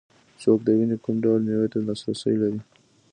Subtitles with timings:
[0.41, 2.59] څوک د ونې کوم ډول مېوې ته لاسرسی لري